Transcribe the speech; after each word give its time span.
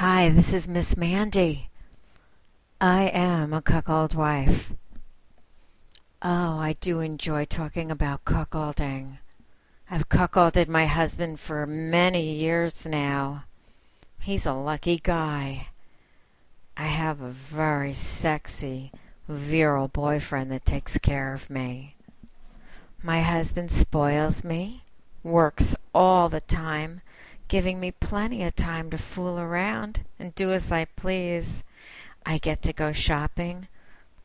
Hi, 0.00 0.30
this 0.30 0.52
is 0.52 0.68
Miss 0.68 0.96
Mandy. 0.96 1.70
I 2.80 3.08
am 3.08 3.52
a 3.52 3.60
cuckold 3.60 4.14
wife. 4.14 4.72
Oh, 6.22 6.56
I 6.56 6.76
do 6.80 7.00
enjoy 7.00 7.46
talking 7.46 7.90
about 7.90 8.24
cuckolding. 8.24 9.18
I've 9.90 10.08
cuckolded 10.08 10.68
my 10.68 10.86
husband 10.86 11.40
for 11.40 11.66
many 11.66 12.32
years 12.32 12.86
now. 12.86 13.46
He's 14.20 14.46
a 14.46 14.52
lucky 14.52 15.00
guy. 15.02 15.70
I 16.76 16.84
have 16.84 17.20
a 17.20 17.30
very 17.30 17.92
sexy, 17.92 18.92
virile 19.26 19.88
boyfriend 19.88 20.52
that 20.52 20.64
takes 20.64 20.96
care 20.98 21.34
of 21.34 21.50
me. 21.50 21.96
My 23.02 23.22
husband 23.22 23.72
spoils 23.72 24.44
me, 24.44 24.84
works 25.24 25.74
all 25.92 26.28
the 26.28 26.40
time, 26.40 27.00
giving 27.48 27.80
me 27.80 27.90
plenty 27.90 28.44
of 28.44 28.54
time 28.54 28.90
to 28.90 28.98
fool 28.98 29.38
around 29.38 30.04
and 30.18 30.34
do 30.34 30.52
as 30.52 30.70
I 30.70 30.84
please. 30.84 31.64
I 32.24 32.38
get 32.38 32.62
to 32.62 32.72
go 32.72 32.92
shopping. 32.92 33.68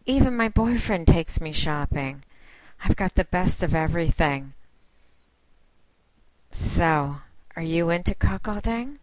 Even 0.05 0.35
my 0.35 0.49
boyfriend 0.49 1.07
takes 1.07 1.39
me 1.39 1.53
shopping. 1.53 2.23
I've 2.83 2.97
got 2.97 3.15
the 3.15 3.23
best 3.23 3.63
of 3.63 3.73
everything. 3.73 4.53
So, 6.51 7.17
are 7.55 7.63
you 7.63 7.89
into 7.89 8.13
cuckolding? 8.13 8.97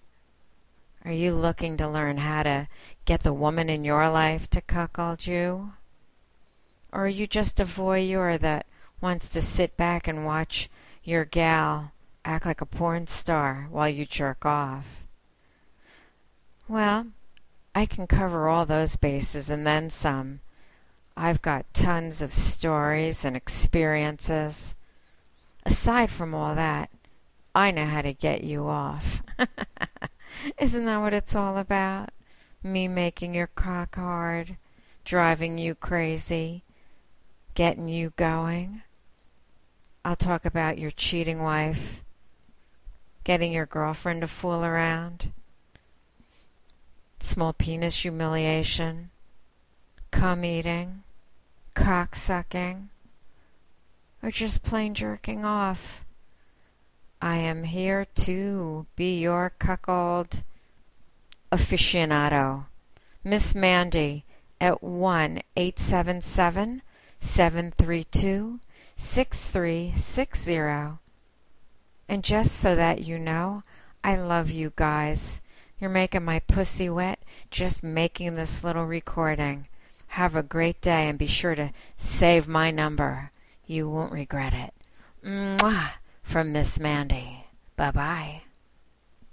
Are 1.04 1.12
you 1.12 1.34
looking 1.34 1.78
to 1.78 1.88
learn 1.88 2.18
how 2.18 2.42
to 2.42 2.68
get 3.06 3.22
the 3.22 3.32
woman 3.32 3.70
in 3.70 3.84
your 3.84 4.08
life 4.10 4.50
to 4.50 4.60
cuckold 4.60 5.26
you? 5.26 5.72
Or 6.92 7.06
are 7.06 7.08
you 7.08 7.26
just 7.26 7.58
a 7.58 7.64
voyeur 7.64 8.38
that 8.38 8.66
wants 9.00 9.30
to 9.30 9.40
sit 9.40 9.78
back 9.78 10.06
and 10.06 10.26
watch 10.26 10.68
your 11.02 11.24
gal 11.24 11.92
act 12.24 12.46
like 12.46 12.60
a 12.60 12.66
porn 12.66 13.06
star 13.06 13.68
while 13.70 13.88
you 13.88 14.06
jerk 14.06 14.44
off? 14.44 15.04
Well, 16.68 17.08
I 17.74 17.86
can 17.86 18.06
cover 18.06 18.48
all 18.48 18.66
those 18.66 18.96
bases 18.96 19.48
and 19.50 19.66
then 19.66 19.90
some. 19.90 20.40
I've 21.16 21.42
got 21.42 21.72
tons 21.74 22.22
of 22.22 22.32
stories 22.32 23.24
and 23.24 23.36
experiences. 23.36 24.74
Aside 25.64 26.10
from 26.10 26.34
all 26.34 26.54
that, 26.54 26.90
I 27.54 27.70
know 27.70 27.84
how 27.84 28.02
to 28.02 28.12
get 28.12 28.44
you 28.44 28.66
off. 28.66 29.22
Isn't 30.58 30.84
that 30.84 30.98
what 30.98 31.12
it's 31.12 31.34
all 31.34 31.58
about? 31.58 32.10
Me 32.62 32.88
making 32.88 33.34
your 33.34 33.48
cock 33.48 33.96
hard, 33.96 34.56
driving 35.04 35.58
you 35.58 35.74
crazy, 35.74 36.62
getting 37.54 37.88
you 37.88 38.12
going. 38.16 38.82
I'll 40.04 40.16
talk 40.16 40.44
about 40.44 40.78
your 40.78 40.90
cheating 40.90 41.42
wife, 41.42 42.02
getting 43.30 43.52
your 43.52 43.64
girlfriend 43.64 44.22
to 44.22 44.26
fool 44.26 44.64
around, 44.64 45.30
small 47.20 47.52
penis 47.52 48.02
humiliation, 48.02 49.08
cum 50.10 50.44
eating, 50.44 51.04
cock 51.74 52.16
sucking, 52.16 52.88
or 54.20 54.32
just 54.32 54.64
plain 54.64 54.94
jerking 54.94 55.44
off. 55.44 56.04
I 57.22 57.36
am 57.36 57.62
here 57.62 58.04
to 58.16 58.86
be 58.96 59.20
your 59.20 59.52
cuckold 59.60 60.42
aficionado. 61.52 62.64
Miss 63.22 63.54
Mandy 63.54 64.24
at 64.60 64.82
1 64.82 65.38
877 65.56 66.82
732 67.20 68.58
6360. 68.96 71.09
And 72.10 72.24
just 72.24 72.56
so 72.56 72.74
that 72.74 73.04
you 73.04 73.20
know, 73.20 73.62
I 74.02 74.16
love 74.16 74.50
you 74.50 74.72
guys. 74.74 75.40
You're 75.78 75.90
making 75.90 76.24
my 76.24 76.40
pussy 76.40 76.90
wet 76.90 77.20
just 77.52 77.84
making 77.84 78.34
this 78.34 78.64
little 78.64 78.84
recording. 78.84 79.68
Have 80.08 80.34
a 80.34 80.42
great 80.42 80.80
day 80.80 81.08
and 81.08 81.16
be 81.16 81.28
sure 81.28 81.54
to 81.54 81.70
save 81.96 82.48
my 82.48 82.72
number. 82.72 83.30
You 83.64 83.88
won't 83.88 84.10
regret 84.10 84.52
it. 84.52 84.74
Mwah! 85.24 85.92
from 86.24 86.50
Miss 86.50 86.80
Mandy. 86.80 87.44
Bye 87.76 87.92
bye. 87.92 88.42